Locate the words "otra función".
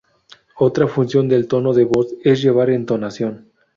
0.57-1.27